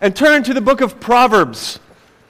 [0.00, 1.80] and turn to the book of Proverbs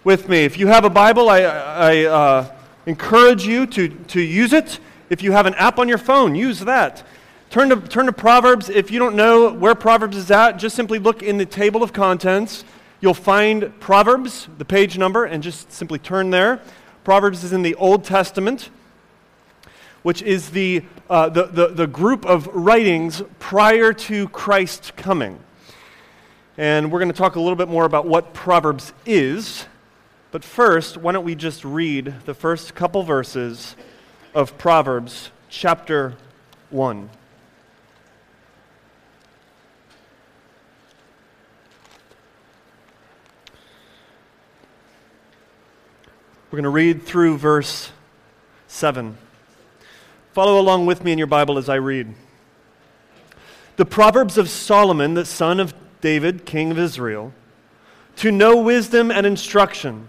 [0.03, 0.39] with me.
[0.39, 2.53] If you have a Bible, I, I uh,
[2.87, 4.81] encourage you to, to use it.
[5.11, 7.05] If you have an app on your phone, use that.
[7.51, 8.71] Turn to, turn to Proverbs.
[8.71, 11.93] If you don't know where Proverbs is at, just simply look in the table of
[11.93, 12.65] contents.
[13.01, 16.61] You'll find Proverbs, the page number, and just simply turn there.
[17.05, 18.71] Proverbs is in the Old Testament,
[20.03, 25.39] which is the, uh, the, the, the group of writings prior to Christ's coming.
[26.59, 29.67] And we're going to talk a little bit more about what Proverbs is.
[30.33, 33.77] But first, why don't we just read the first couple verses
[34.35, 36.17] of Proverbs chapter
[36.71, 37.09] 1.
[46.51, 47.93] We're going to read through verse
[48.67, 49.17] 7.
[50.33, 52.17] Follow along with me in your Bible as I read.
[53.77, 57.33] The Proverbs of Solomon, the son of David, king of Israel,
[58.17, 60.09] to know wisdom and instruction,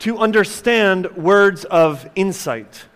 [0.00, 2.86] to understand words of insight,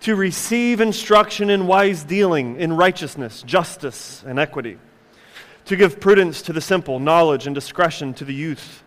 [0.00, 4.78] to receive instruction in wise dealing, in righteousness, justice, and equity,
[5.66, 8.82] to give prudence to the simple, knowledge and discretion to the youth.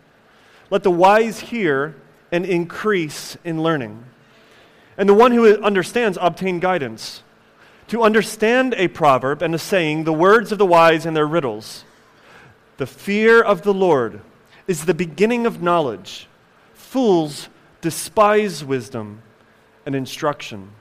[0.69, 1.95] Let the wise hear
[2.31, 4.03] and increase in learning.
[4.97, 7.21] And the one who understands obtain guidance.
[7.89, 11.83] To understand a proverb and a saying, the words of the wise and their riddles
[12.77, 14.21] the fear of the Lord
[14.67, 16.27] is the beginning of knowledge.
[16.73, 17.49] Fools
[17.81, 19.21] despise wisdom
[19.85, 20.71] and instruction.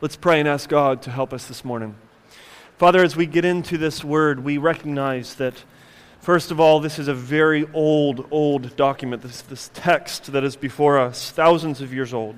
[0.00, 1.94] Let's pray and ask God to help us this morning.
[2.78, 5.52] Father, as we get into this word, we recognize that,
[6.20, 10.56] first of all, this is a very old, old document, this, this text that is
[10.56, 12.36] before us, thousands of years old,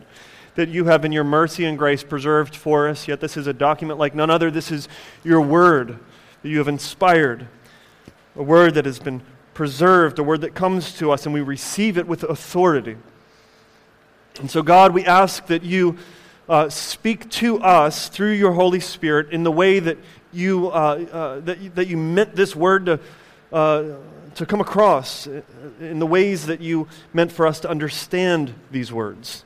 [0.57, 3.07] that you have in your mercy and grace preserved for us.
[3.07, 4.51] Yet this is a document like none other.
[4.51, 4.89] This is
[5.23, 6.01] your word
[6.43, 7.47] that you have inspired
[8.37, 9.23] a word that has been
[9.55, 12.97] preserved, a word that comes to us and we receive it with authority.
[14.41, 15.99] And so, God, we ask that you
[16.49, 19.99] uh, speak to us through your Holy Spirit in the way that
[20.33, 23.01] you, uh, uh, that, that you meant this word to,
[23.53, 23.85] uh,
[24.35, 25.43] to come across, uh,
[25.81, 29.45] in the ways that you meant for us to understand these words.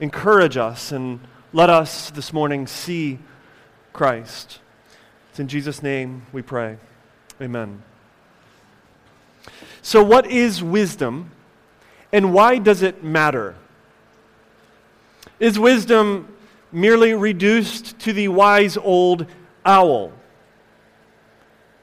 [0.00, 1.20] Encourage us and
[1.52, 3.18] let us this morning see
[3.92, 4.60] Christ.
[5.30, 6.78] It's in Jesus' name we pray.
[7.40, 7.82] Amen.
[9.82, 11.32] So, what is wisdom
[12.12, 13.56] and why does it matter?
[15.40, 16.28] Is wisdom
[16.70, 19.26] merely reduced to the wise old
[19.64, 20.12] owl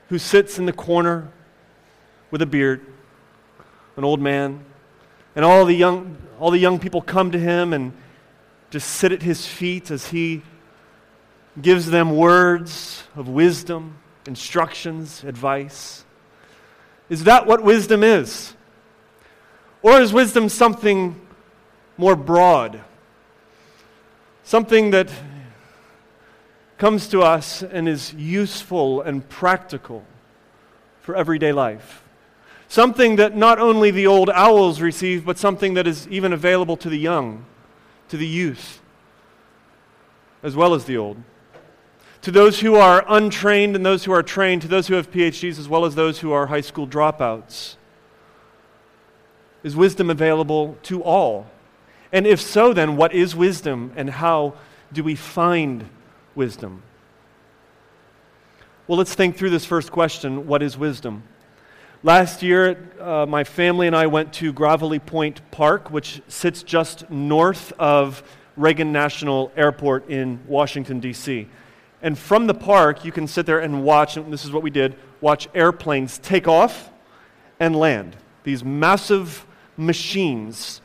[0.07, 1.29] who sits in the corner
[2.31, 2.85] with a beard,
[3.97, 4.63] an old man,
[5.35, 7.91] and all the young, all the young people come to him and
[8.69, 10.41] just sit at his feet as he
[11.61, 16.05] gives them words of wisdom, instructions, advice?
[17.09, 18.53] Is that what wisdom is?
[19.81, 21.19] Or is wisdom something
[21.97, 22.81] more broad?
[24.43, 25.11] Something that
[26.77, 30.05] comes to us and is useful and practical
[31.01, 32.03] for everyday life.
[32.67, 36.89] Something that not only the old owls receive, but something that is even available to
[36.89, 37.45] the young,
[38.09, 38.81] to the youth,
[40.43, 41.17] as well as the old
[42.21, 45.57] to those who are untrained and those who are trained, to those who have PhDs
[45.57, 47.75] as well as those who are high school dropouts?
[49.63, 51.47] Is wisdom available to all?
[52.11, 54.55] And if so, then what is wisdom and how
[54.91, 55.89] do we find
[56.35, 56.83] wisdom?
[58.87, 61.23] Well, let's think through this first question what is wisdom?
[62.01, 67.09] Last year, uh, my family and I went to Gravelly Point Park, which sits just
[67.09, 68.23] north of
[68.55, 71.47] Reagan National Airport in Washington, D.C.
[72.01, 74.69] And from the park, you can sit there and watch, and this is what we
[74.69, 76.89] did watch airplanes take off
[77.59, 78.15] and land.
[78.43, 79.45] These massive
[79.75, 80.81] machines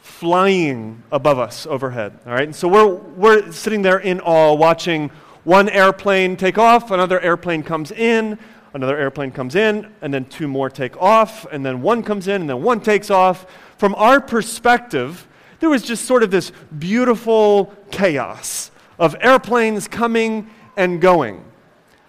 [0.00, 2.18] flying above us overhead.
[2.26, 2.44] All right?
[2.44, 5.10] And so we're, we're sitting there in awe watching
[5.44, 8.38] one airplane take off, another airplane comes in,
[8.74, 12.42] another airplane comes in, and then two more take off, and then one comes in,
[12.42, 13.46] and then one takes off.
[13.78, 15.26] From our perspective,
[15.60, 21.44] there was just sort of this beautiful chaos of airplanes coming and going.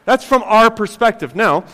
[0.06, 1.36] That's from our perspective.
[1.36, 1.66] Now,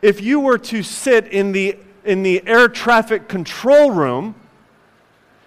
[0.00, 4.34] if you were to sit in the, in the air traffic control room,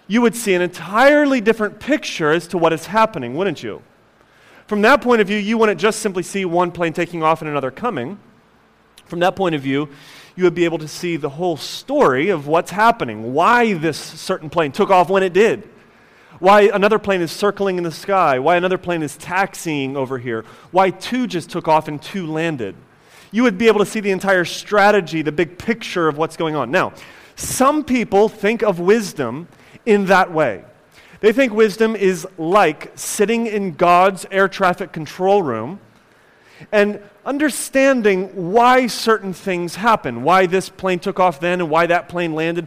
[0.06, 3.82] you would see an entirely different picture as to what is happening, wouldn't you?
[4.66, 7.50] From that point of view, you wouldn't just simply see one plane taking off and
[7.50, 8.18] another coming.
[9.06, 9.88] From that point of view,
[10.36, 14.50] you would be able to see the whole story of what's happening, why this certain
[14.50, 15.68] plane took off when it did
[16.38, 20.44] why another plane is circling in the sky, why another plane is taxiing over here,
[20.70, 22.74] why two just took off and two landed.
[23.32, 26.56] you would be able to see the entire strategy, the big picture of what's going
[26.56, 26.70] on.
[26.70, 26.92] Now,
[27.34, 29.48] some people think of wisdom
[29.84, 30.64] in that way.
[31.20, 35.80] They think wisdom is like sitting in God's air traffic control room
[36.72, 42.08] and understanding why certain things happen, why this plane took off then and why that
[42.08, 42.66] plane landed.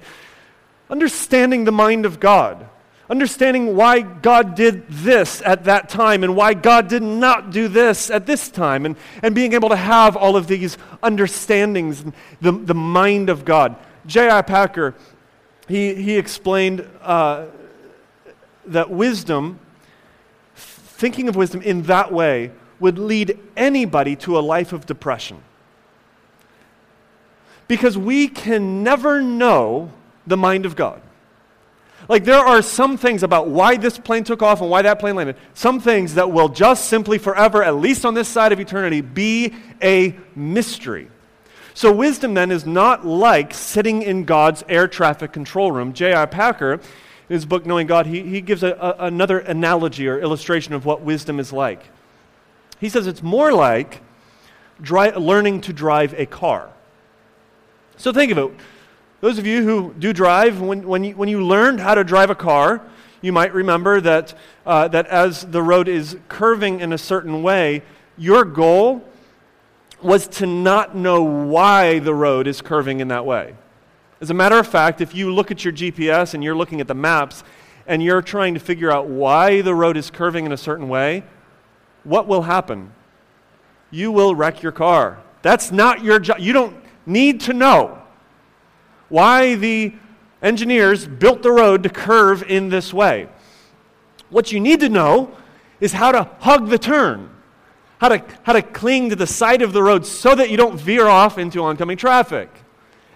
[0.90, 2.68] Understanding the mind of God,
[3.10, 8.12] understanding why God did this at that time and why God did not do this
[8.12, 12.04] at this time, and, and being able to have all of these understandings,
[12.40, 13.76] the, the mind of God.
[14.06, 14.42] J.I.
[14.44, 14.94] Packer,
[15.68, 17.46] he, he explained uh,
[18.68, 19.60] that wisdom,
[20.56, 25.42] thinking of wisdom in that way, would lead anybody to a life of depression.
[27.68, 29.92] Because we can never know
[30.26, 31.02] the mind of God.
[32.10, 35.16] Like, there are some things about why this plane took off and why that plane
[35.16, 39.02] landed, some things that will just simply forever, at least on this side of eternity,
[39.02, 41.08] be a mystery.
[41.76, 45.94] So, wisdom then is not like sitting in God's air traffic control room.
[45.94, 46.26] J.I.
[46.26, 46.82] Packer in
[47.30, 51.02] his book, Knowing God, he, he gives a, a, another analogy or illustration of what
[51.02, 51.84] wisdom is like.
[52.80, 54.02] He says it's more like
[54.90, 56.72] learning to drive a car.
[57.98, 58.52] So think of it.
[59.22, 62.30] Those of you who do drive, when, when, you, when you learned how to drive
[62.30, 62.82] a car,
[63.22, 64.34] you might remember that,
[64.66, 67.84] uh, that as the road is curving in a certain way,
[68.18, 69.04] your goal
[70.02, 73.56] was to not know why the road is curving in that way.
[74.22, 76.88] As a matter of fact, if you look at your GPS and you're looking at
[76.88, 77.44] the maps
[77.88, 81.24] and you're trying to figure out why the road is curving in a certain way,
[82.06, 82.94] what will happen?
[83.92, 85.20] You will wreck your car.
[85.42, 86.40] That's not your job.
[86.40, 87.99] You don't need to know
[89.10, 89.94] why the
[90.42, 93.28] engineers built the road to curve in this way.
[94.30, 95.36] What you need to know
[95.82, 97.30] is how to hug the turn,
[97.98, 100.80] how to, how to cling to the side of the road so that you don't
[100.80, 102.50] veer off into oncoming traffic.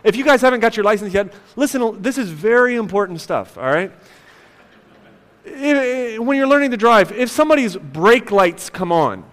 [0.04, 3.64] If you guys haven't got your license yet, listen, this is very important stuff, all
[3.64, 3.92] right?
[5.46, 9.24] Eh, when you're learning to drive, if somebody's brake lights come on,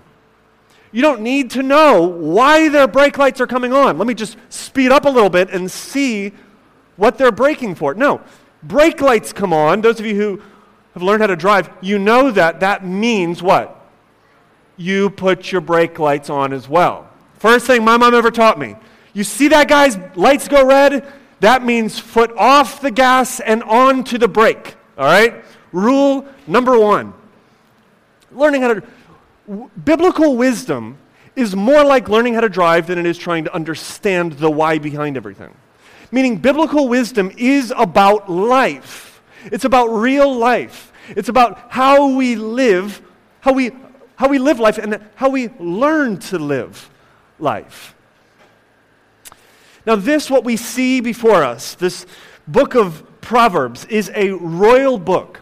[0.93, 3.97] you don't need to know why their brake lights are coming on.
[3.97, 6.33] Let me just speed up a little bit and see
[7.01, 7.95] what they're braking for.
[7.95, 8.21] No,
[8.63, 9.81] brake lights come on.
[9.81, 10.43] Those of you who
[10.93, 13.77] have learned how to drive, you know that that means what?
[14.77, 17.09] You put your brake lights on as well.
[17.39, 18.77] First thing my mom ever taught me
[19.13, 21.11] you see that guy's lights go red?
[21.41, 24.77] That means foot off the gas and on to the brake.
[24.97, 25.43] All right?
[25.73, 27.15] Rule number one.
[28.31, 28.83] Learning how to.
[29.85, 30.99] Biblical wisdom
[31.35, 34.79] is more like learning how to drive than it is trying to understand the why
[34.79, 35.53] behind everything.
[36.13, 43.01] Meaning, biblical wisdom is about life, it's about real life, it's about how we live,
[43.41, 43.71] how we,
[44.17, 46.91] how we live life, and how we learn to live
[47.39, 47.95] life.
[49.87, 52.07] Now, this, what we see before us, this
[52.47, 55.41] book of Proverbs, is a royal book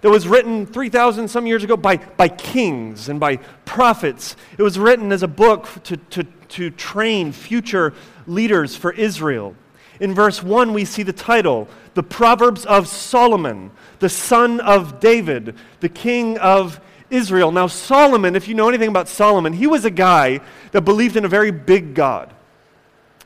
[0.00, 4.36] that was written 3,000 some years ago by, by kings and by prophets.
[4.56, 7.92] It was written as a book to, to, to train future
[8.26, 9.56] leaders for Israel.
[10.00, 15.54] In verse 1, we see the title The Proverbs of Solomon, the son of David,
[15.80, 17.52] the king of Israel.
[17.52, 20.40] Now, Solomon, if you know anything about Solomon, he was a guy
[20.72, 22.32] that believed in a very big God.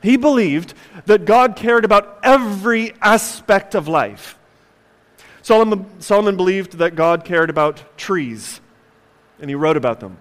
[0.01, 0.73] He believed
[1.05, 4.37] that God cared about every aspect of life.
[5.41, 8.61] Solomon, Solomon believed that God cared about trees,
[9.39, 10.17] and he wrote about them.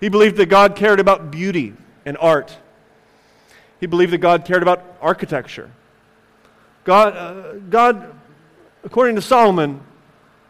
[0.00, 1.74] He believed that God cared about beauty
[2.04, 2.56] and art.
[3.82, 5.68] He believed that God cared about architecture.
[6.84, 8.14] God, uh, God
[8.84, 9.80] according to Solomon,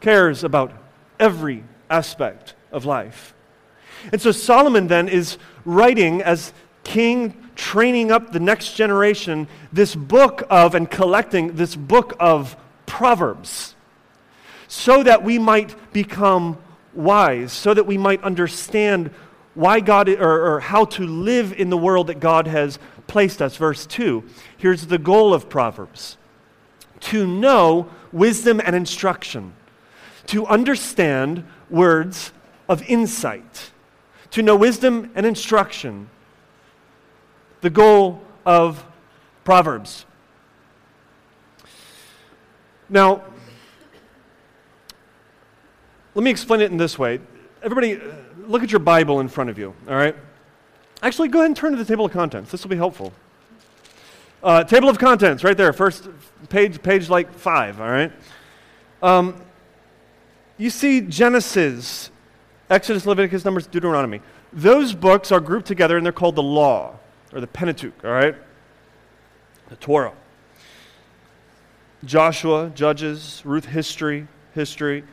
[0.01, 0.71] cares about
[1.19, 3.33] every aspect of life.
[4.13, 6.53] And so Solomon then is writing as
[6.85, 13.75] king training up the next generation this book of and collecting this book of Proverbs
[14.69, 16.59] so that we might become
[16.93, 19.11] wise, so that we might understand
[19.55, 22.79] why God or, or how to live in the world that God has
[23.13, 23.57] placed us.
[23.57, 24.25] Verse 2
[24.57, 26.17] here's the goal of Proverbs
[27.01, 29.53] to know wisdom and instruction,
[30.27, 32.33] to understand words
[32.69, 33.71] of insight,
[34.31, 36.09] to know wisdom and instruction
[37.61, 38.85] the goal of
[39.45, 40.07] Proverbs.
[42.89, 43.23] Now,
[46.15, 47.21] let me explain it in this way.
[47.63, 48.15] Everybody, uh,
[48.47, 50.17] look at your Bible in front of you, all right?
[51.03, 52.53] Actually, go ahead and turn to the table of contents.
[52.53, 53.13] This will be helpful.
[54.43, 56.09] Uh, table of contents, right there, first
[56.49, 58.13] page, page like five, all right?
[59.03, 59.41] Um,
[60.59, 62.11] you see Genesis,
[62.71, 64.21] Exodus, Leviticus, Numbers, Deuteronomy.
[64.53, 66.99] Those books are grouped together and they're called the law
[67.33, 68.35] or the Pentateuch, all right?
[69.69, 70.13] The Torah.
[72.05, 75.05] Joshua, Judges, Ruth, history, history.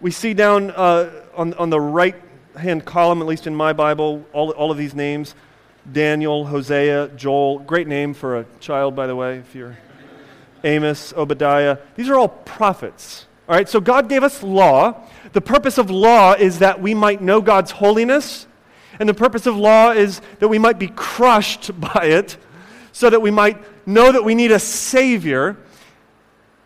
[0.00, 2.16] We see down uh, on, on the right
[2.56, 5.34] hand column, at least in my Bible, all, all of these names
[5.90, 7.58] Daniel, Hosea, Joel.
[7.58, 9.76] Great name for a child, by the way, if you're
[10.64, 11.78] Amos, Obadiah.
[11.94, 13.26] These are all prophets.
[13.46, 15.06] All right, so God gave us law.
[15.34, 18.46] The purpose of law is that we might know God's holiness,
[18.98, 22.38] and the purpose of law is that we might be crushed by it,
[22.92, 25.58] so that we might know that we need a Savior.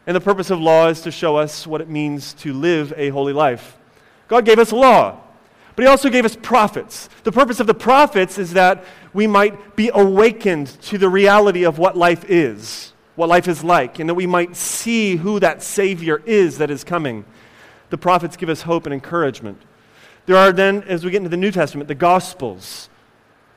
[0.07, 3.09] And the purpose of law is to show us what it means to live a
[3.09, 3.77] holy life.
[4.29, 5.21] God gave us law,
[5.79, 7.09] but He also gave us prophets.
[7.23, 11.79] The purpose of the prophets is that we might be awakened to the reality of
[11.79, 16.23] what life is what life is like, and that we might see who that Savior
[16.25, 17.25] is that is coming.
[17.91, 19.61] The prophets give us hope and encouragement.
[20.27, 22.89] There are then, as we get into the New Testament, the Gospels.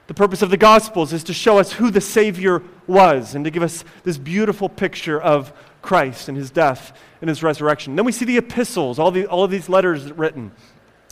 [0.08, 3.52] The purpose of the Gospels is to show us who the Savior was and to
[3.52, 7.96] give us this beautiful picture of Christ and his death and his resurrection.
[7.96, 10.54] Then we see the epistles, all, the, all of these letters written.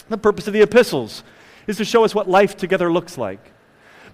[0.09, 1.23] The purpose of the epistles
[1.67, 3.51] is to show us what life together looks like.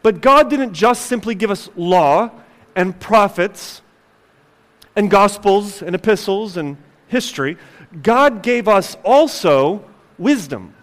[0.04, 2.30] But God didn't just simply give us law
[2.76, 3.82] and prophets
[4.96, 7.58] and gospels and epistles and history,
[8.02, 9.86] God gave us also
[10.18, 10.74] wisdom.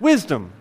[0.00, 0.52] Wisdom.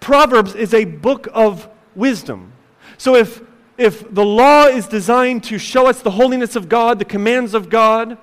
[0.00, 2.52] Proverbs is a book of wisdom.
[2.98, 3.40] So if,
[3.78, 7.68] if the law is designed to show us the holiness of God, the commands of
[7.68, 8.18] God,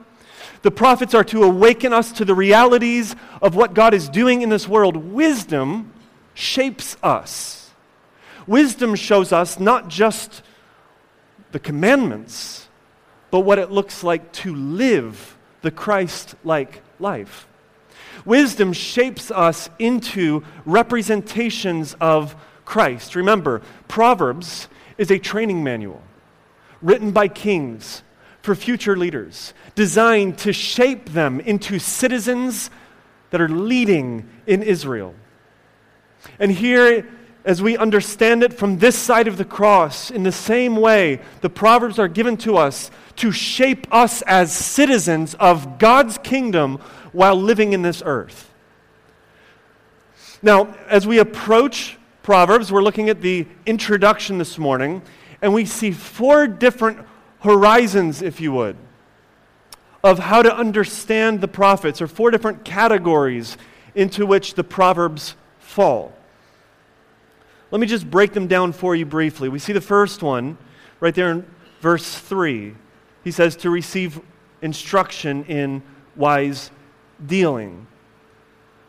[0.61, 4.49] the prophets are to awaken us to the realities of what God is doing in
[4.49, 4.97] this world.
[4.97, 5.93] Wisdom
[6.33, 7.71] shapes us.
[8.45, 10.41] Wisdom shows us not just
[11.51, 12.67] the commandments,
[13.31, 17.47] but what it looks like to live the Christ like life.
[18.25, 22.35] Wisdom shapes us into representations of
[22.65, 23.15] Christ.
[23.15, 26.01] Remember, Proverbs is a training manual
[26.81, 28.03] written by kings
[28.41, 32.69] for future leaders, designed to shape them into citizens
[33.31, 35.13] that are leading in Israel.
[36.39, 37.05] And here
[37.45, 41.49] as we understand it from this side of the cross, in the same way, the
[41.49, 46.77] Proverbs are given to us to shape us as citizens of God's kingdom
[47.11, 48.53] while living in this earth.
[50.41, 55.01] Now, as we approach Proverbs, we're looking at the introduction this morning,
[55.41, 56.99] and we see four different
[57.39, 58.77] horizons, if you would,
[60.03, 63.57] of how to understand the prophets, or four different categories
[63.95, 66.13] into which the Proverbs fall.
[67.71, 69.49] Let me just break them down for you briefly.
[69.49, 70.57] We see the first one
[70.99, 71.45] right there in
[71.81, 72.75] verse 3.
[73.23, 74.21] He says to receive
[74.61, 75.83] instruction in
[76.15, 76.71] wise
[77.25, 77.87] dealing.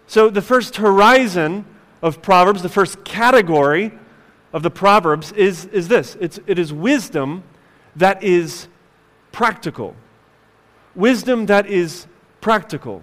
[0.07, 1.65] So, the first horizon
[2.03, 3.93] of Proverbs, the first category
[4.53, 7.45] of the Proverbs is, is this it's, it is wisdom
[8.01, 8.69] that is
[9.33, 9.95] practical.
[10.95, 12.07] Wisdom that is
[12.41, 13.03] practical.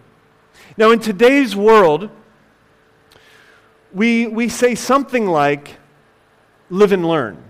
[0.75, 2.09] Now, in today's world,
[3.93, 5.77] we, we say something like,
[6.69, 7.41] live and learn.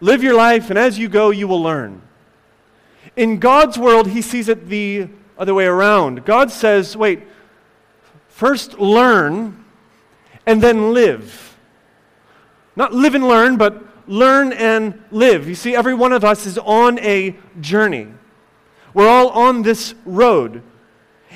[0.00, 2.02] Live your life, and as you go, you will learn.
[3.16, 6.24] In God's world, he sees it the other way around.
[6.24, 7.22] God says, wait,
[8.28, 9.64] first learn
[10.46, 11.56] and then live.
[12.74, 15.48] Not live and learn, but learn and live.
[15.48, 18.08] You see, every one of us is on a journey.
[18.94, 20.62] We're all on this road.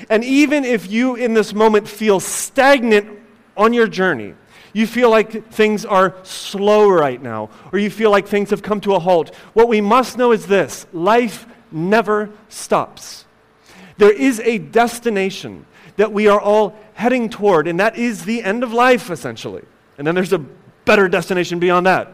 [0.09, 3.19] And even if you in this moment feel stagnant
[3.55, 4.35] on your journey,
[4.73, 8.79] you feel like things are slow right now, or you feel like things have come
[8.81, 13.25] to a halt, what we must know is this life never stops.
[13.97, 18.63] There is a destination that we are all heading toward, and that is the end
[18.63, 19.63] of life, essentially.
[19.97, 20.45] And then there's a
[20.85, 22.13] better destination beyond that.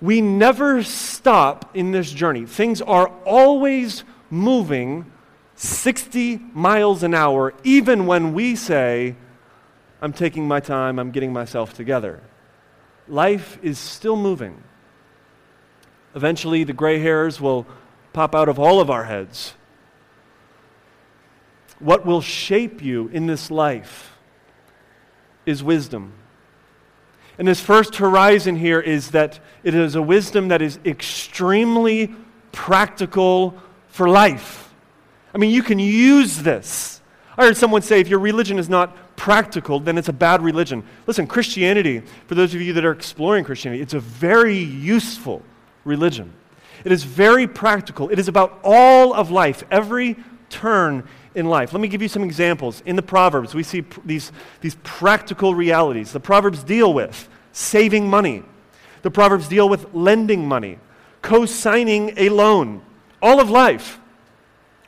[0.00, 2.46] We never stop in this journey.
[2.46, 5.10] Things are always moving
[5.56, 9.16] 60 miles an hour, even when we say,
[10.00, 12.22] I'm taking my time, I'm getting myself together.
[13.08, 14.62] Life is still moving.
[16.14, 17.66] Eventually, the gray hairs will
[18.12, 19.54] pop out of all of our heads.
[21.80, 24.16] What will shape you in this life
[25.44, 26.12] is wisdom.
[27.38, 32.12] And this first horizon here is that it is a wisdom that is extremely
[32.50, 33.54] practical
[33.88, 34.74] for life.
[35.32, 37.00] I mean, you can use this.
[37.36, 40.82] I heard someone say if your religion is not practical, then it's a bad religion.
[41.06, 45.42] Listen, Christianity, for those of you that are exploring Christianity, it's a very useful
[45.84, 46.32] religion.
[46.84, 48.08] It is very practical.
[48.08, 50.16] It is about all of life, every
[50.50, 51.72] turn in life.
[51.72, 52.82] Let me give you some examples.
[52.84, 56.12] In the Proverbs, we see pr- these, these practical realities.
[56.12, 58.42] The Proverbs deal with saving money.
[59.02, 60.78] The Proverbs deal with lending money,
[61.22, 62.82] co signing a loan,
[63.22, 64.00] all of life.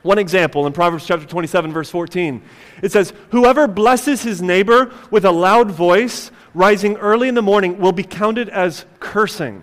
[0.03, 2.43] One example in Proverbs chapter 27, verse 14,
[2.83, 7.79] it says, Whoever blesses his neighbor with a loud voice, rising early in the morning,
[7.79, 9.63] will be counted as cursing.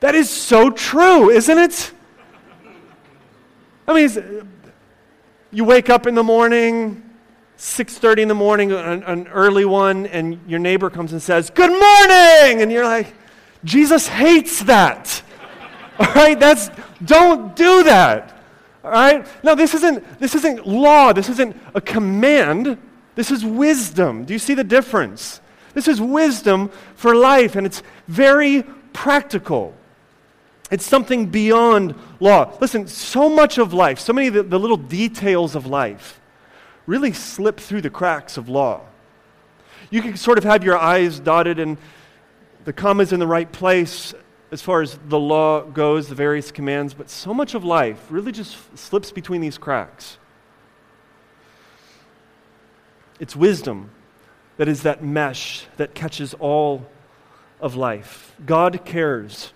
[0.00, 1.92] That is so true, isn't it?
[3.88, 4.48] I mean,
[5.54, 7.02] you wake up in the morning,
[7.58, 11.70] 6.30 in the morning, an, an early one, and your neighbor comes and says, Good
[11.70, 12.60] morning!
[12.60, 13.14] And you're like,
[13.62, 15.22] Jesus hates that.
[15.98, 16.38] All right?
[16.38, 16.70] That's,
[17.04, 18.36] don't do that.
[18.82, 19.26] All right?
[19.44, 21.12] Now, this isn't, this isn't law.
[21.12, 22.76] This isn't a command.
[23.14, 24.24] This is wisdom.
[24.24, 25.40] Do you see the difference?
[25.72, 29.72] This is wisdom for life, and it's very practical.
[30.74, 32.52] It's something beyond law.
[32.60, 36.20] Listen, so much of life, so many of the, the little details of life
[36.84, 38.80] really slip through the cracks of law.
[39.90, 41.78] You can sort of have your I's dotted and
[42.64, 44.14] the commas in the right place,
[44.50, 48.32] as far as the law goes, the various commands, but so much of life really
[48.32, 50.18] just slips between these cracks.
[53.20, 53.92] It's wisdom
[54.56, 56.84] that is that mesh that catches all
[57.60, 58.34] of life.
[58.44, 59.52] God cares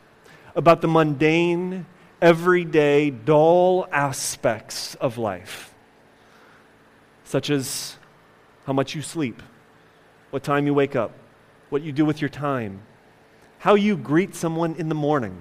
[0.59, 1.87] about the mundane,
[2.21, 5.73] everyday, dull aspects of life,
[7.23, 7.97] such as
[8.67, 9.41] how much you sleep,
[10.31, 11.13] what time you wake up,
[11.69, 12.83] what you do with your time,
[13.59, 15.41] how you greet someone in the morning.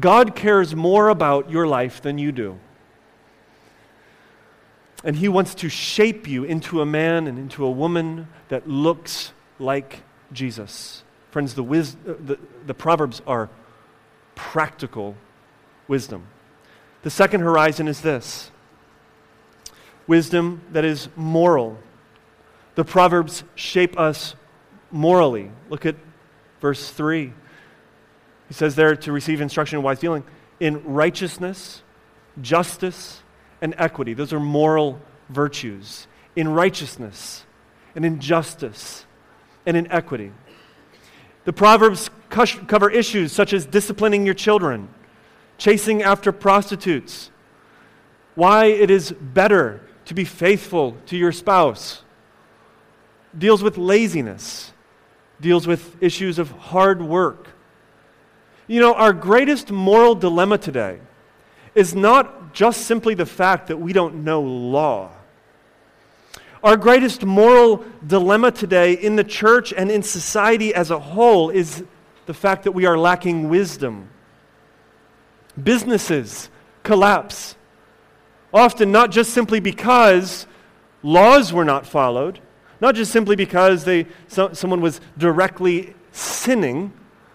[0.00, 2.58] God cares more about your life than you do.
[5.04, 9.32] And He wants to shape you into a man and into a woman that looks
[9.60, 10.02] like
[10.32, 11.03] Jesus.
[11.34, 13.50] Friends, the, wis- uh, the, the Proverbs are
[14.36, 15.16] practical
[15.88, 16.28] wisdom.
[17.02, 18.52] The second horizon is this
[20.06, 21.76] wisdom that is moral.
[22.76, 24.36] The Proverbs shape us
[24.92, 25.50] morally.
[25.70, 25.96] Look at
[26.60, 27.32] verse 3.
[28.46, 30.22] He says there to receive instruction in wise dealing
[30.60, 31.82] in righteousness,
[32.42, 33.24] justice,
[33.60, 34.14] and equity.
[34.14, 36.06] Those are moral virtues.
[36.36, 37.44] In righteousness,
[37.96, 39.04] and in justice,
[39.66, 40.30] and in equity.
[41.44, 44.88] The Proverbs cover issues such as disciplining your children,
[45.58, 47.30] chasing after prostitutes,
[48.34, 52.02] why it is better to be faithful to your spouse,
[53.36, 54.72] deals with laziness,
[55.40, 57.48] deals with issues of hard work.
[58.66, 61.00] You know, our greatest moral dilemma today
[61.74, 65.10] is not just simply the fact that we don't know law.
[66.64, 71.84] Our greatest moral dilemma today in the church and in society as a whole is
[72.24, 74.08] the fact that we are lacking wisdom.
[75.62, 76.48] Businesses
[76.82, 77.56] collapse,
[78.52, 80.46] often not just simply because
[81.02, 82.40] laws were not followed,
[82.80, 86.94] not just simply because they, so, someone was directly sinning,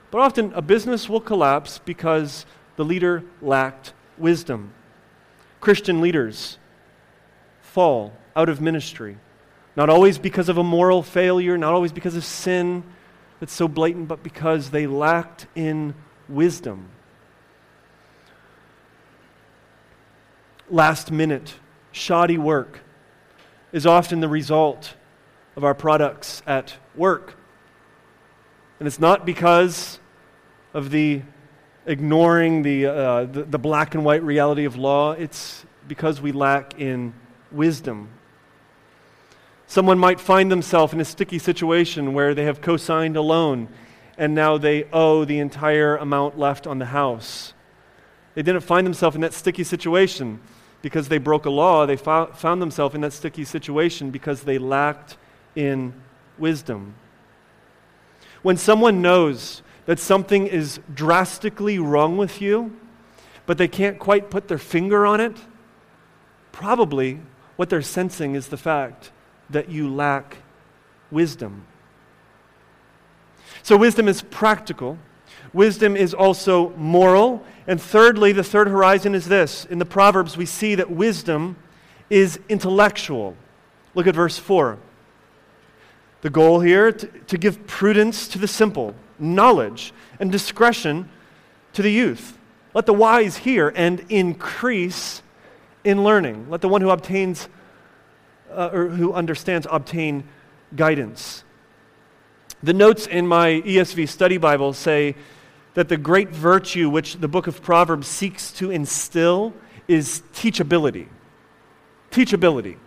[0.10, 4.74] but often a business will collapse because the leader lacked wisdom.
[5.62, 6.58] Christian leaders
[7.62, 9.18] fall out of ministry,
[9.76, 12.84] not always because of a moral failure, not always because of sin
[13.40, 15.96] that's so blatant, but because they lacked in
[16.28, 16.90] wisdom.
[20.70, 21.56] Last minute,
[21.92, 22.82] shoddy work
[23.72, 24.96] is often the result
[25.56, 27.36] of our products at work.
[28.80, 30.00] And it's not because
[30.74, 31.22] of the
[31.86, 36.80] ignoring the, uh, the, the, black and white reality of law, it's because we lack
[36.80, 37.14] in
[37.52, 38.10] wisdom.
[39.70, 43.70] Someone might find themselves in a sticky situation where they have co signed a loan
[44.18, 47.54] and now they owe the entire amount left on the house.
[48.34, 50.40] They didn't find themselves in that sticky situation
[50.82, 51.86] because they broke a law.
[51.86, 55.18] They fo- found themselves in that sticky situation because they lacked
[55.56, 55.94] in
[56.40, 56.96] wisdom.
[58.42, 62.76] When someone knows that something is drastically wrong with you,
[63.46, 65.38] but they can't quite put their finger on it,
[66.52, 67.20] probably
[67.56, 69.12] what they're sensing is the fact
[69.50, 70.38] that you lack
[71.12, 71.66] wisdom.
[73.64, 74.98] So, wisdom is practical.
[75.54, 77.44] Wisdom is also moral.
[77.68, 79.66] And thirdly, the third horizon is this.
[79.66, 81.56] In the Proverbs, we see that wisdom
[82.10, 83.36] is intellectual.
[83.96, 84.78] Look at verse 4.
[86.22, 91.10] The goal here to, to give prudence to the simple, knowledge and discretion
[91.74, 92.38] to the youth.
[92.74, 95.22] Let the wise hear and increase
[95.84, 96.50] in learning.
[96.50, 97.48] Let the one who obtains
[98.52, 100.24] uh, or who understands obtain
[100.76, 101.44] guidance.
[102.62, 105.16] The notes in my ESV study Bible say
[105.76, 109.54] that the great virtue which the book of Proverbs seeks to instill
[109.88, 111.08] is teachability.
[112.12, 112.78] Teachability.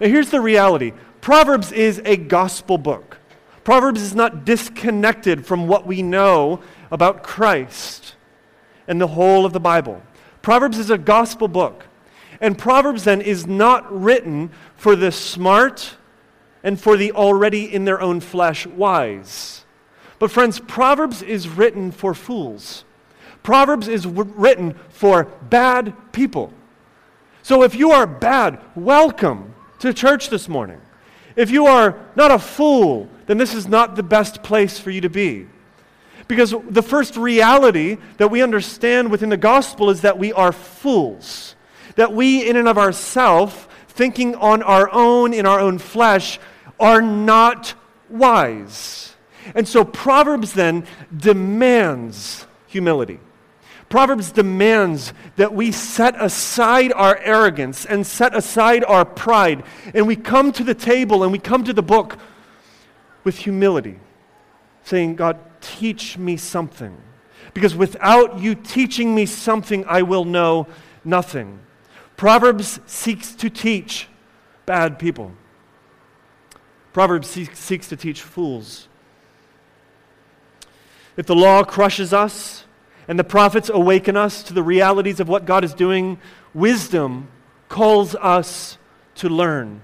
[0.00, 3.18] Now, here's the reality Proverbs is a gospel book.
[3.62, 8.14] Proverbs is not disconnected from what we know about Christ
[8.88, 10.02] and the whole of the Bible.
[10.40, 11.84] Proverbs is a gospel book.
[12.40, 15.96] And Proverbs then is not written for the smart
[16.62, 19.64] and for the already in their own flesh wise.
[20.18, 22.84] But, friends, Proverbs is written for fools.
[23.42, 26.52] Proverbs is w- written for bad people.
[27.42, 30.80] So, if you are bad, welcome to church this morning.
[31.36, 35.00] If you are not a fool, then this is not the best place for you
[35.00, 35.46] to be.
[36.28, 41.56] Because the first reality that we understand within the gospel is that we are fools.
[41.96, 43.54] That we, in and of ourselves,
[43.88, 46.38] thinking on our own, in our own flesh,
[46.78, 47.74] are not
[48.08, 49.14] wise.
[49.54, 53.20] And so Proverbs then demands humility.
[53.88, 60.14] Proverbs demands that we set aside our arrogance and set aside our pride, and we
[60.14, 62.16] come to the table and we come to the book
[63.24, 63.98] with humility,
[64.84, 66.96] saying, God, teach me something.
[67.52, 70.68] Because without you teaching me something, I will know
[71.04, 71.58] nothing.
[72.20, 74.06] Proverbs seeks to teach
[74.66, 75.32] bad people.
[76.92, 78.88] Proverbs seeks to teach fools.
[81.16, 82.66] If the law crushes us
[83.08, 86.18] and the prophets awaken us to the realities of what God is doing,
[86.52, 87.28] wisdom
[87.70, 88.76] calls us
[89.14, 89.80] to learn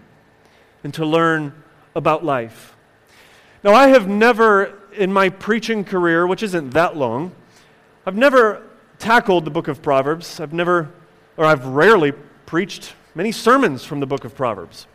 [0.84, 1.54] and to learn
[1.94, 2.76] about life.
[3.64, 7.32] Now, I have never in my preaching career, which isn't that long,
[8.04, 8.62] I've never
[8.98, 10.38] tackled the book of Proverbs.
[10.38, 10.92] I've never,
[11.38, 12.12] or I've rarely
[12.46, 14.86] preached many sermons from the book of Proverbs.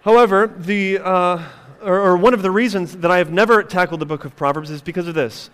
[0.00, 1.42] However, the, uh,
[1.82, 4.70] or, or one of the reasons that I have never tackled the book of Proverbs
[4.70, 5.50] is because of this.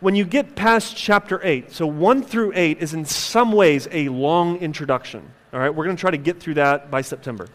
[0.00, 4.08] When you get past chapter 8, so 1 through 8 is in some ways a
[4.08, 5.28] long introduction.
[5.52, 7.48] All right, we're going to try to get through that by September.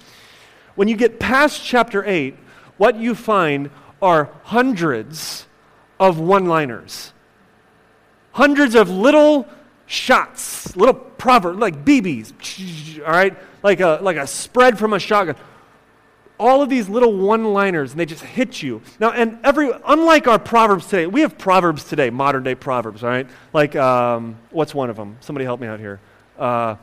[0.75, 2.35] When you get past chapter 8,
[2.77, 3.69] what you find
[4.01, 5.45] are hundreds
[5.99, 7.13] of one liners,
[8.33, 9.47] hundreds of little
[9.85, 13.37] shots, little proverbs, like BBs, all right?
[13.61, 15.35] Like a, like a spread from a shotgun.
[16.39, 18.81] All of these little one liners, and they just hit you.
[18.99, 23.09] Now, and every, unlike our Proverbs today, we have Proverbs today, modern day Proverbs, all
[23.09, 23.27] right?
[23.53, 25.15] Like, um, what's one of them?
[25.21, 25.99] Somebody help me out here.
[26.37, 26.75] Uh,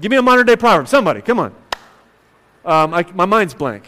[0.00, 0.88] give me a modern day Proverb.
[0.88, 1.54] Somebody, come on.
[2.64, 3.84] Um, I, my mind's blank.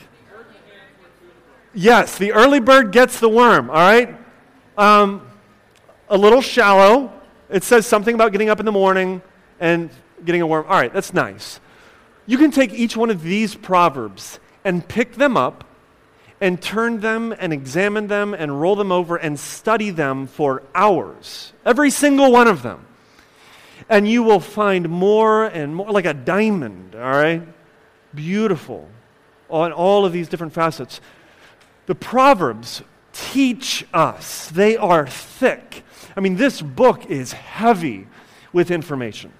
[1.74, 4.16] Yes, the early bird gets the worm, all right?
[4.78, 5.28] Um,
[6.08, 7.12] a little shallow.
[7.50, 9.22] It says something about getting up in the morning
[9.60, 9.90] and
[10.24, 10.64] getting a worm.
[10.66, 11.60] All right, that's nice.
[12.26, 15.64] You can take each one of these proverbs and pick them up
[16.40, 21.52] and turn them and examine them and roll them over and study them for hours.
[21.64, 22.86] Every single one of them.
[23.88, 27.42] And you will find more and more, like a diamond, all right?
[28.14, 28.88] Beautiful
[29.50, 31.00] on all of these different facets.
[31.86, 35.84] The Proverbs teach us, they are thick.
[36.16, 38.06] I mean, this book is heavy
[38.52, 39.32] with information.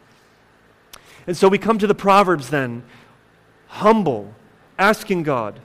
[1.26, 2.82] And so we come to the Proverbs then,
[3.68, 4.34] humble,
[4.78, 5.60] asking God,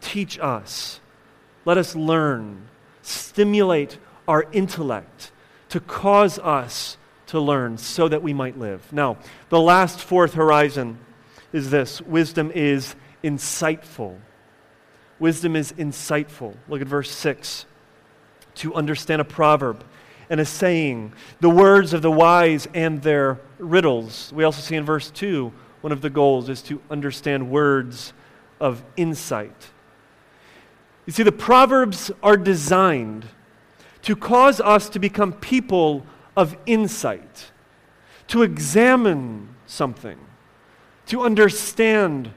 [0.00, 1.00] teach us.
[1.64, 2.68] Let us learn,
[3.02, 5.32] stimulate our intellect
[5.68, 8.92] to cause us to learn so that we might live.
[8.92, 10.98] Now, the last fourth horizon
[11.52, 14.18] is this wisdom is insightful.
[15.18, 16.54] Wisdom is insightful.
[16.68, 17.66] Look at verse 6.
[18.56, 19.84] To understand a proverb
[20.28, 24.32] and a saying, the words of the wise and their riddles.
[24.34, 28.12] We also see in verse 2 one of the goals is to understand words
[28.60, 29.70] of insight.
[31.06, 33.26] You see, the Proverbs are designed
[34.02, 36.04] to cause us to become people
[36.36, 37.50] of insight,
[38.28, 40.18] to examine something,
[41.06, 42.30] to understand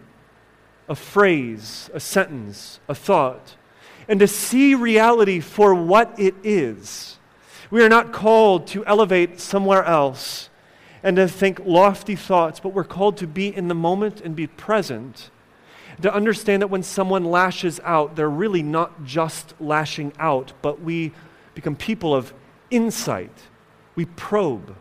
[0.87, 3.55] a phrase, a sentence, a thought,
[4.07, 7.18] and to see reality for what it is.
[7.71, 10.49] We are not called to elevate somewhere else
[11.03, 14.47] and to think lofty thoughts, but we're called to be in the moment and be
[14.47, 15.29] present.
[16.01, 21.11] To understand that when someone lashes out, they're really not just lashing out, but we
[21.53, 22.33] become people of
[22.71, 23.47] insight.
[23.95, 24.75] We probe,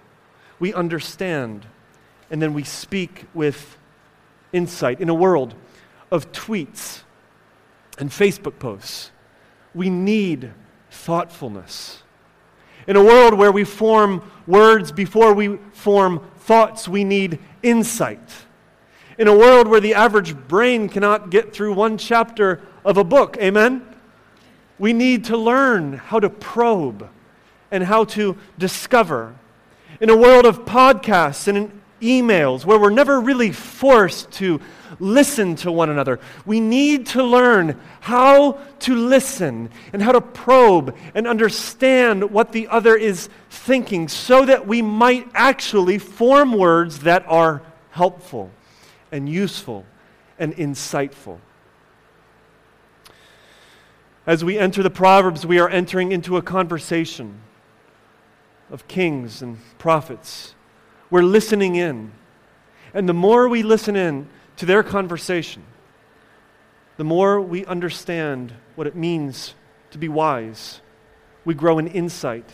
[0.59, 1.67] we understand,
[2.31, 3.77] and then we speak with
[4.53, 5.55] insight in a world
[6.11, 7.03] of tweets
[7.99, 9.11] and Facebook posts.
[9.75, 10.53] We need
[10.91, 12.03] thoughtfulness.
[12.89, 18.47] In a world where we form words before we form thoughts, we need insight.
[19.19, 23.37] In a world where the average brain cannot get through one chapter of a book,
[23.37, 23.85] amen?
[24.79, 27.11] We need to learn how to probe
[27.71, 29.35] and how to discover.
[30.01, 34.61] In a world of podcasts and emails, where we're never really forced to
[35.01, 36.19] listen to one another.
[36.47, 42.69] We need to learn how to listen and how to probe and understand what the
[42.69, 48.51] other is thinking so that we might actually form words that are helpful
[49.13, 49.85] and useful
[50.39, 51.39] and insightful.
[54.27, 57.41] As we enter the Proverbs, we are entering into a conversation
[58.71, 60.55] of kings and prophets.
[61.11, 62.13] We're listening in.
[62.95, 65.63] And the more we listen in to their conversation,
[66.97, 69.55] the more we understand what it means
[69.91, 70.81] to be wise.
[71.45, 72.51] We grow in insight.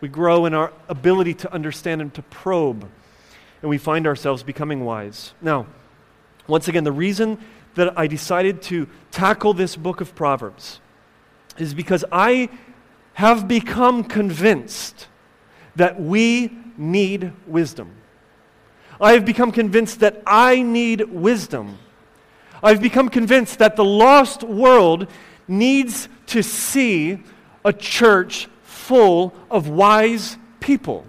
[0.00, 2.88] We grow in our ability to understand and to probe.
[3.62, 5.34] And we find ourselves becoming wise.
[5.40, 5.66] Now,
[6.46, 7.38] once again, the reason
[7.74, 10.80] that I decided to tackle this book of Proverbs
[11.58, 12.48] is because I
[13.14, 15.08] have become convinced
[15.74, 17.90] that we need wisdom.
[19.00, 21.78] I have become convinced that I need wisdom.
[22.62, 25.08] I've become convinced that the lost world
[25.46, 27.22] needs to see
[27.64, 31.04] a church full of wise people.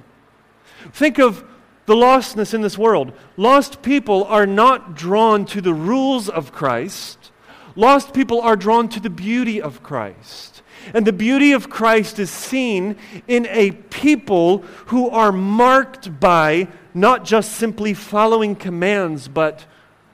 [0.92, 1.44] Think of
[1.86, 3.14] the lostness in this world.
[3.38, 7.32] Lost people are not drawn to the rules of Christ,
[7.76, 10.62] lost people are drawn to the beauty of Christ.
[10.94, 12.96] And the beauty of Christ is seen
[13.28, 19.66] in a people who are marked by not just simply following commands, but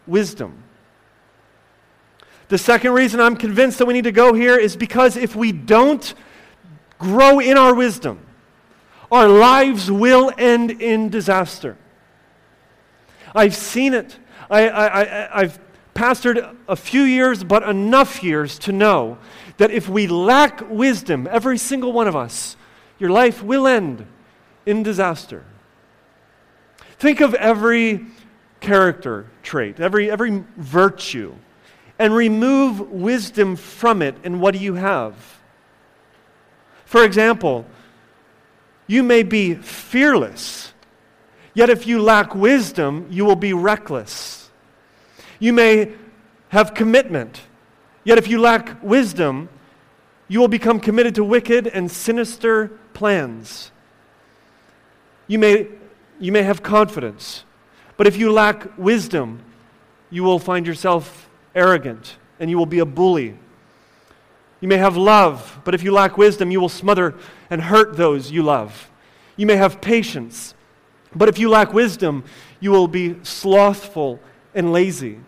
[0.08, 0.64] wisdom.
[2.50, 5.52] The second reason I'm convinced that we need to go here is because if we
[5.52, 6.14] don't
[7.00, 8.20] grow in our wisdom,
[9.12, 11.78] our lives will end in disaster.
[13.36, 14.18] I've seen it.
[14.50, 15.60] I, I, I, have
[15.94, 19.18] pastored a few years, but enough years to know
[19.58, 22.58] that if we lack wisdom, every single one of us,
[23.00, 24.06] your life will end
[24.66, 25.44] in disaster.
[26.98, 28.06] Think of every
[28.60, 31.36] character trait, every, every virtue,
[32.00, 35.16] and remove wisdom from it, and what do you have?
[36.86, 37.66] For example,
[38.88, 40.74] you may be fearless,
[41.54, 44.43] yet if you lack wisdom, you will be reckless.
[45.44, 45.92] You may
[46.50, 47.42] have commitment,
[48.04, 49.50] yet if you lack wisdom,
[50.28, 53.72] you will become committed to wicked and sinister plans.
[55.28, 55.68] You may,
[56.20, 57.44] you may have confidence,
[57.98, 59.42] but if you lack wisdom,
[60.10, 63.38] you will find yourself arrogant and you will be a bully
[64.64, 67.16] you may have love, but if you lack wisdom, you will smother
[67.50, 68.90] and hurt those you love.
[69.36, 70.56] You may have patience,
[71.14, 72.24] but if you lack wisdom,
[72.62, 74.22] you will be slothful
[74.56, 75.20] and lazy.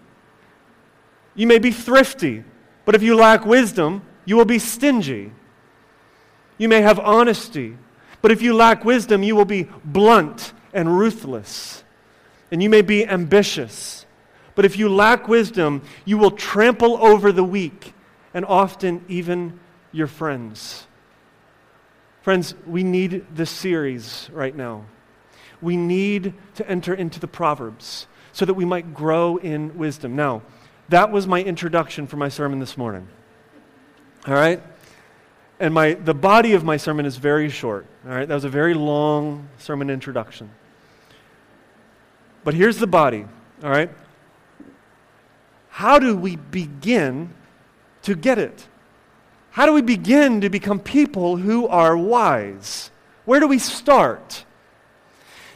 [1.36, 2.44] You may be thrifty,
[2.86, 5.32] but if you lack wisdom, you will be stingy.
[6.58, 7.78] You may have honesty,
[8.22, 11.84] but if you lack wisdom, you will be blunt and ruthless.
[12.52, 14.06] And you may be ambitious,
[14.56, 17.94] but if you lack wisdom, you will trample over the weak
[18.34, 19.60] and often even
[19.92, 20.88] your friends.
[22.22, 24.86] Friends, we need this series right now.
[25.62, 30.16] We need to enter into the Proverbs so that we might grow in wisdom.
[30.16, 30.42] Now,
[30.90, 33.08] that was my introduction for my sermon this morning.
[34.28, 34.62] All right?
[35.60, 37.86] And my, the body of my sermon is very short.
[38.06, 38.28] All right?
[38.28, 40.50] That was a very long sermon introduction.
[42.44, 43.26] But here's the body.
[43.64, 43.90] All right?
[45.70, 47.34] How do we begin
[48.04, 48.68] to get it?
[49.52, 52.92] How do we begin to become people who are wise?
[53.26, 54.46] Where do we start?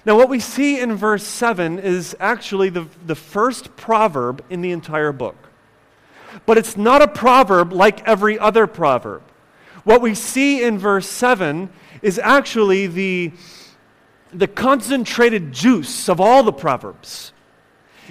[0.05, 4.71] Now, what we see in verse 7 is actually the, the first proverb in the
[4.71, 5.35] entire book.
[6.45, 9.23] But it's not a proverb like every other proverb.
[9.83, 11.69] What we see in verse 7
[12.01, 13.31] is actually the,
[14.31, 17.33] the concentrated juice of all the proverbs.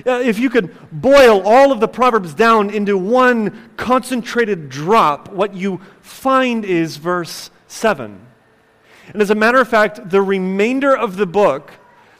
[0.07, 5.55] Uh, if you could boil all of the Proverbs down into one concentrated drop, what
[5.55, 8.28] you find is verse 7.
[9.12, 11.73] And as a matter of fact, the remainder of the book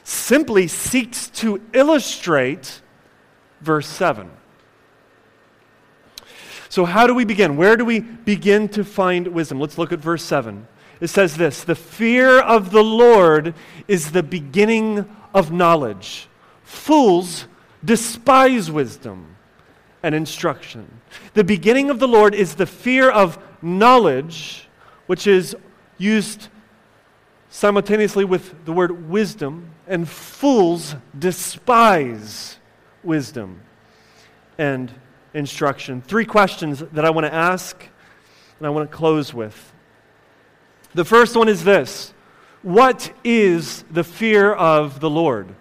[0.03, 2.81] simply seeks to illustrate
[3.61, 4.29] verse 7.
[6.69, 7.57] So, how do we begin?
[7.57, 9.59] Where do we begin to find wisdom?
[9.59, 10.67] Let's look at verse 7.
[11.01, 13.55] It says this The fear of the Lord
[13.87, 16.27] is the beginning of knowledge.
[16.63, 17.47] Fools
[17.83, 19.35] despise wisdom
[20.03, 21.01] and instruction.
[21.33, 24.67] The beginning of the Lord is the fear of knowledge,
[25.07, 25.55] which is
[25.97, 26.49] used
[27.49, 32.57] simultaneously with the word wisdom, and fools despise
[33.03, 33.61] wisdom
[34.57, 34.93] and
[35.33, 36.01] instruction.
[36.01, 37.75] Three questions that I want to ask
[38.57, 39.73] and I want to close with.
[40.93, 42.13] The first one is this
[42.61, 45.55] What is the fear of the Lord?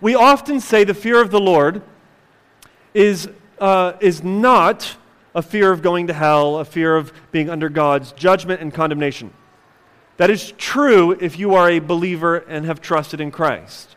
[0.00, 1.82] we often say the fear of the Lord
[2.94, 4.96] is, uh, is not
[5.34, 9.32] a fear of going to hell, a fear of being under God's judgment and condemnation.
[10.16, 13.96] That is true if you are a believer and have trusted in Christ.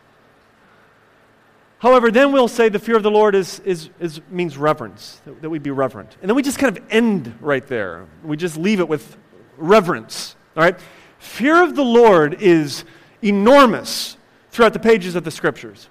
[1.78, 5.40] However, then we'll say the fear of the Lord is, is, is, means reverence, that,
[5.40, 6.14] that we be reverent.
[6.20, 8.06] And then we just kind of end right there.
[8.22, 9.16] We just leave it with
[9.56, 10.36] reverence.
[10.56, 10.78] All right?
[11.18, 12.84] Fear of the Lord is
[13.22, 14.18] enormous
[14.50, 15.88] throughout the pages of the scriptures.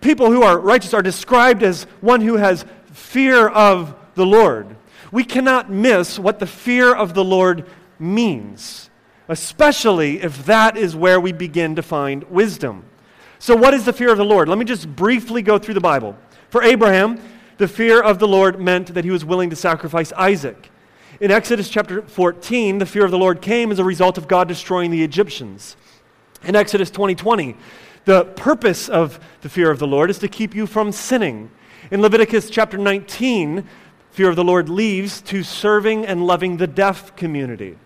[0.00, 4.76] People who are righteous are described as one who has fear of the Lord.
[5.12, 7.66] We cannot miss what the fear of the Lord
[8.00, 8.87] means,
[9.28, 12.84] especially if that is where we begin to find wisdom.
[13.38, 14.48] So, what is the fear of the Lord?
[14.48, 16.16] Let me just briefly go through the Bible.
[16.50, 17.20] For Abraham,
[17.58, 20.70] the fear of the Lord meant that he was willing to sacrifice Isaac.
[21.20, 24.48] In Exodus chapter 14, the fear of the Lord came as a result of God
[24.48, 25.76] destroying the Egyptians.
[26.44, 27.56] In Exodus 20:20, 20,
[28.04, 31.50] the purpose of the fear of the Lord is to keep you from sinning.
[31.90, 33.64] In Leviticus chapter 19,
[34.10, 37.76] fear of the Lord leaves to serving and loving the deaf community.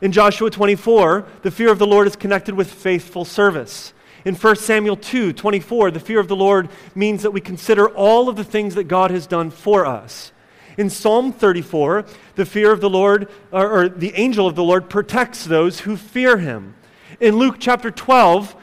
[0.00, 3.92] In Joshua 24, the fear of the Lord is connected with faithful service.
[4.24, 8.28] In 1 Samuel 2 24, the fear of the Lord means that we consider all
[8.28, 10.32] of the things that God has done for us.
[10.76, 12.04] In Psalm 34,
[12.36, 15.96] the fear of the Lord, or, or the angel of the Lord, protects those who
[15.96, 16.76] fear him.
[17.18, 18.54] In Luke chapter 12,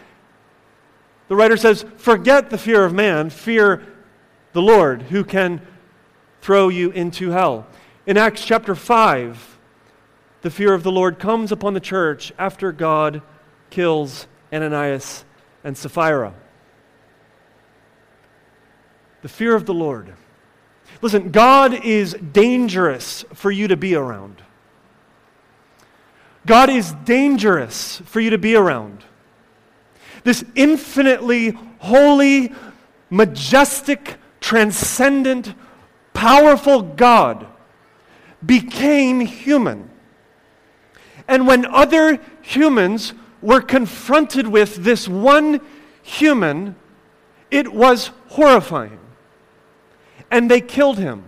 [1.27, 3.83] the writer says, Forget the fear of man, fear
[4.53, 5.61] the Lord, who can
[6.41, 7.67] throw you into hell.
[8.05, 9.54] In Acts chapter 5,
[10.45, 13.23] the fear of the Lord comes upon the church after God
[13.71, 15.25] kills Ananias
[15.63, 16.35] and Sapphira.
[19.23, 20.13] The fear of the Lord.
[21.01, 24.43] Listen, God is dangerous for you to be around.
[26.45, 29.03] God is dangerous for you to be around.
[30.23, 32.53] This infinitely holy,
[33.09, 35.55] majestic, transcendent,
[36.13, 37.47] powerful God
[38.45, 39.89] became human.
[41.27, 45.61] And when other humans were confronted with this one
[46.01, 46.75] human,
[47.51, 48.99] it was horrifying.
[50.29, 51.23] And they killed him.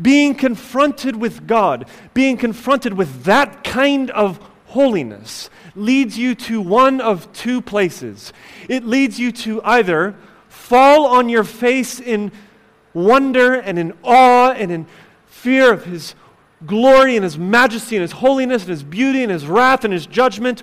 [0.00, 7.00] Being confronted with God, being confronted with that kind of holiness, leads you to one
[7.00, 8.32] of two places.
[8.68, 10.14] It leads you to either
[10.48, 12.30] fall on your face in
[12.92, 14.86] wonder and in awe and in
[15.26, 16.14] fear of His
[16.66, 20.06] glory and His majesty and His holiness and His beauty and His wrath and His
[20.06, 20.62] judgment,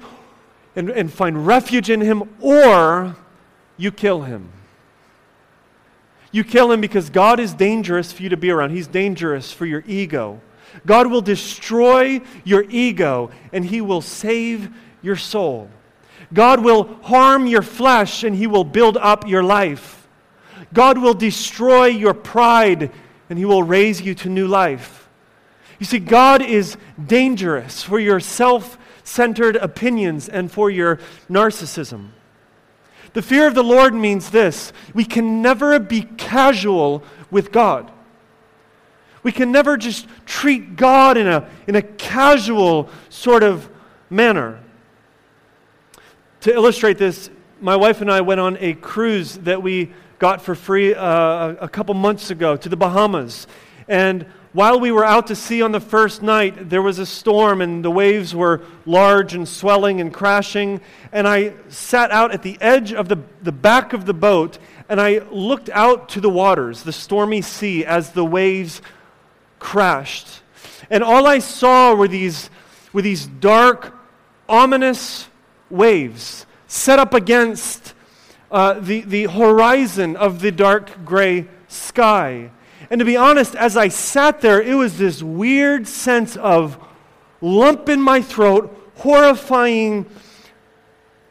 [0.76, 3.16] and, and find refuge in him, or
[3.78, 4.50] you kill him.
[6.32, 8.72] You kill him because God is dangerous for you to be around.
[8.72, 10.42] He's dangerous for your ego.
[10.86, 14.70] God will destroy your ego and he will save
[15.02, 15.70] your soul.
[16.34, 20.10] God will harm your flesh and he will build up your life.
[20.74, 22.92] God will destroy your pride
[23.30, 25.05] and he will raise you to new life.
[25.80, 32.10] You see, God is dangerous for your self centered opinions and for your narcissism.
[33.14, 37.92] The fear of the Lord means this we can never be casual with God.
[39.24, 43.68] We can never just treat God in a, in a casual sort of
[44.10, 44.60] manner.
[46.42, 50.54] To illustrate this, my wife and I went on a cruise that we got for
[50.54, 53.48] free uh, a couple months ago to the Bahamas.
[53.88, 57.60] And while we were out to sea on the first night, there was a storm
[57.60, 60.80] and the waves were large and swelling and crashing.
[61.12, 65.02] And I sat out at the edge of the, the back of the boat and
[65.02, 68.82] I looked out to the waters, the stormy sea, as the waves
[69.60, 70.42] crashed.
[70.90, 72.50] And all I saw were these,
[72.94, 73.94] were these dark,
[74.48, 75.28] ominous
[75.70, 77.94] waves set up against
[78.50, 82.52] uh, the, the horizon of the dark gray sky.
[82.90, 86.78] And to be honest, as I sat there, it was this weird sense of
[87.42, 90.06] lump in my throat, horrifying,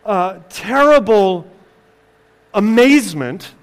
[0.05, 1.47] uh, terrible
[2.53, 3.55] amazement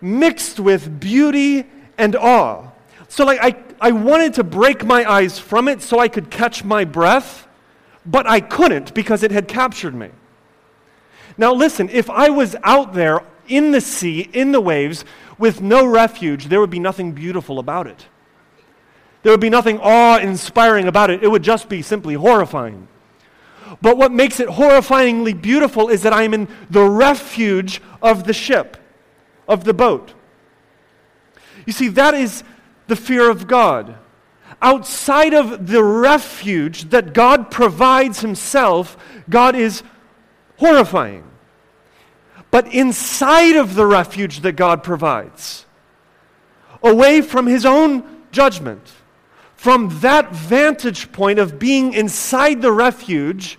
[0.00, 1.64] mixed with beauty
[1.96, 2.68] and awe.
[3.08, 6.64] So, like, I, I wanted to break my eyes from it so I could catch
[6.64, 7.46] my breath,
[8.04, 10.10] but I couldn't because it had captured me.
[11.38, 13.22] Now, listen, if I was out there
[13.56, 15.04] in the sea, in the waves,
[15.38, 18.06] with no refuge, there would be nothing beautiful about it.
[19.22, 21.22] There would be nothing awe inspiring about it.
[21.22, 22.88] It would just be simply horrifying.
[23.80, 28.32] But what makes it horrifyingly beautiful is that I am in the refuge of the
[28.32, 28.76] ship,
[29.48, 30.14] of the boat.
[31.66, 32.44] You see, that is
[32.88, 33.96] the fear of God.
[34.60, 38.96] Outside of the refuge that God provides Himself,
[39.28, 39.82] God is
[40.58, 41.24] horrifying.
[42.52, 45.66] But inside of the refuge that God provides,
[46.82, 48.92] away from his own judgment.
[49.56, 53.58] From that vantage point of being inside the refuge,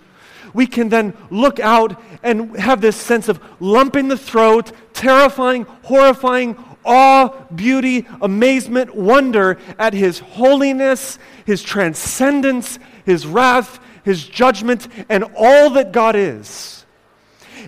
[0.52, 5.64] we can then look out and have this sense of lump in the throat, terrifying,
[5.82, 15.24] horrifying, awe, beauty, amazement, wonder at His holiness, His transcendence, His wrath, His judgment, and
[15.36, 16.73] all that God is.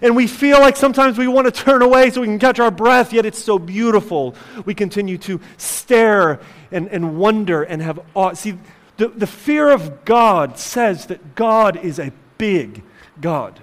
[0.03, 2.71] And we feel like sometimes we want to turn away so we can catch our
[2.71, 4.35] breath, yet it's so beautiful.
[4.65, 8.35] We continue to stare and, and wonder and have awe.
[8.35, 8.59] See,
[8.97, 12.83] the, the fear of God says that God is a big
[13.21, 13.61] God.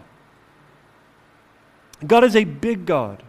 [2.05, 3.23] God is a big God.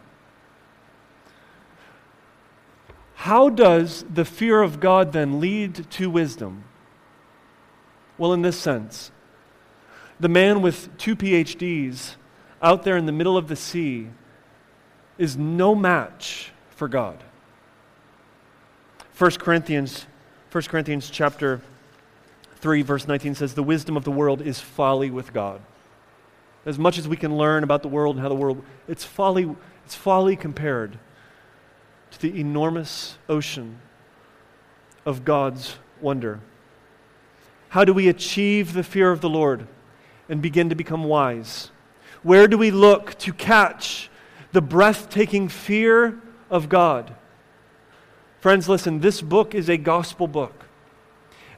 [3.15, 6.65] How does the fear of God then lead to wisdom?
[8.19, 9.11] Well, in this sense,
[10.21, 12.17] the man with two PhDs
[12.65, 14.09] out there in the middle of the sea
[15.19, 17.23] is no match for God.
[19.19, 20.07] 1 Corinthians,
[20.51, 21.61] 1 Corinthians chapter
[22.57, 25.61] 3, verse 19 says, The wisdom of the world is folly with God.
[26.65, 29.55] As much as we can learn about the world and how the world, it's folly,
[29.85, 30.99] it's folly compared
[32.13, 33.79] to the enormous ocean
[35.05, 36.41] of God's wonder.
[37.69, 39.67] How do we achieve the fear of the Lord
[40.31, 41.71] and begin to become wise?
[42.25, 44.11] Where do we look to catch
[44.53, 46.19] the breathtaking fear
[46.51, 47.15] of God?
[48.41, 50.65] Friends, listen, this book is a gospel book.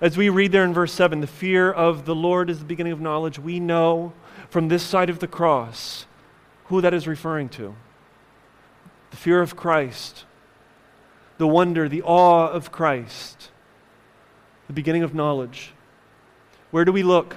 [0.00, 2.92] As we read there in verse 7, the fear of the Lord is the beginning
[2.92, 3.38] of knowledge.
[3.38, 4.12] We know
[4.50, 6.06] from this side of the cross
[6.64, 7.76] who that is referring to.
[9.12, 10.24] The fear of Christ,
[11.38, 13.50] the wonder, the awe of Christ,
[14.66, 15.74] the beginning of knowledge.
[16.72, 17.36] Where do we look?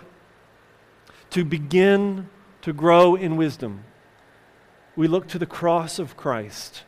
[1.30, 2.27] To begin
[2.62, 3.84] to grow in wisdom,
[4.95, 6.84] we look to the cross of Christ.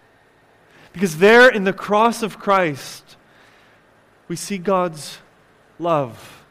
[0.93, 3.15] Because there in the cross of Christ,
[4.27, 5.19] we see God's
[5.79, 6.45] love,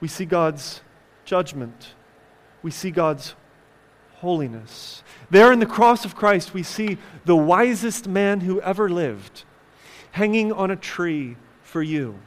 [0.00, 0.80] we see God's
[1.24, 1.94] judgment,
[2.62, 3.34] we see God's
[4.16, 5.02] holiness.
[5.30, 9.44] There in the cross of Christ, we see the wisest man who ever lived
[10.12, 12.18] hanging on a tree for you,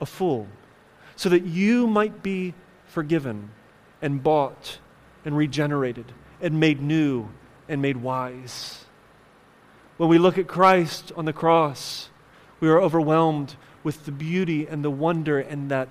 [0.00, 0.46] a fool,
[1.16, 2.52] so that you might be
[2.86, 3.50] forgiven
[4.02, 4.78] and bought
[5.24, 7.28] and regenerated and made new
[7.68, 8.84] and made wise.
[9.96, 12.10] When we look at Christ on the cross,
[12.60, 15.88] we are overwhelmed with the beauty and the wonder and that,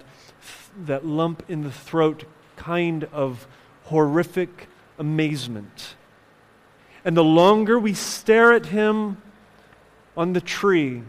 [0.86, 2.26] that lump in the throat
[2.56, 3.48] kind of
[3.86, 4.68] horrific
[4.98, 5.96] amazement.
[7.06, 9.22] And the longer we stare at him
[10.16, 11.04] on the tree,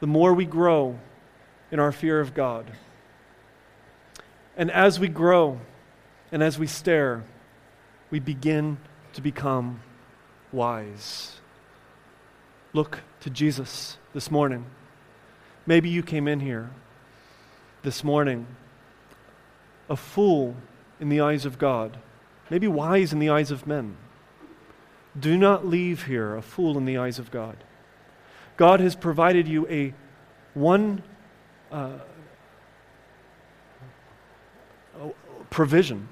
[0.00, 0.98] the more we grow
[1.70, 2.70] in our fear of God.
[4.56, 5.60] And as we grow
[6.30, 7.24] and as we stare,
[8.10, 8.78] we begin
[9.14, 9.80] to become
[10.52, 11.40] wise.
[12.72, 14.66] Look to Jesus this morning.
[15.66, 16.70] Maybe you came in here
[17.82, 18.46] this morning
[19.88, 20.56] a fool
[20.98, 21.98] in the eyes of God,
[22.50, 23.96] maybe wise in the eyes of men.
[25.18, 27.56] Do not leave here a fool in the eyes of God.
[28.56, 29.94] God has provided you a
[30.54, 31.02] one
[31.70, 31.98] uh,
[35.54, 36.08] provision,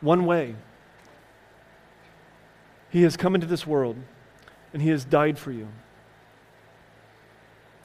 [0.00, 0.54] one way.
[2.88, 3.96] He has come into this world
[4.72, 5.66] and He has died for you.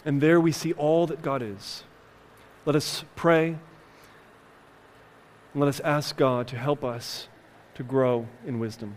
[0.06, 1.84] And there we see all that God is.
[2.68, 3.58] Let us pray
[5.54, 7.28] and let us ask God to help us
[7.74, 8.96] to grow in wisdom.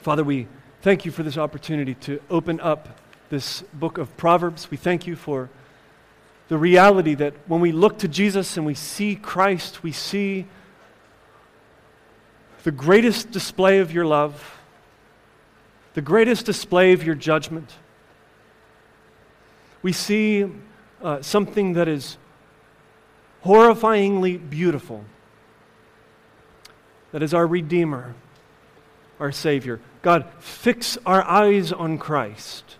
[0.00, 0.48] Father, we
[0.80, 2.98] thank you for this opportunity to open up
[3.28, 4.70] this book of Proverbs.
[4.70, 5.50] We thank you for
[6.48, 10.46] the reality that when we look to Jesus and we see Christ, we see
[12.64, 14.58] the greatest display of your love,
[15.94, 17.74] the greatest display of your judgment.
[19.82, 20.46] We see
[21.02, 22.16] uh, something that is
[23.44, 25.04] horrifyingly beautiful,
[27.12, 28.14] that is our Redeemer,
[29.20, 29.80] our Savior.
[30.02, 32.76] God, fix our eyes on Christ.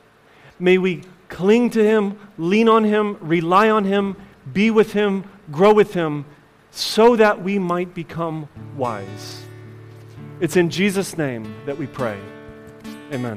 [0.59, 4.17] May we cling to Him, lean on Him, rely on Him,
[4.53, 6.25] be with Him, grow with Him,
[6.71, 9.43] so that we might become wise.
[10.41, 12.19] It's in Jesus' name that we pray.
[13.13, 13.37] Amen.